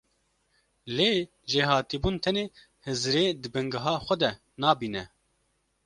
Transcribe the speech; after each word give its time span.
Lê 0.97 1.11
jêhatîbûn 1.51 2.15
tenê 2.23 2.45
hizirê 2.85 3.25
di 3.41 3.47
bingeha 3.53 3.95
xwe 4.05 4.15
de 4.21 4.31
nabîne. 4.61 5.03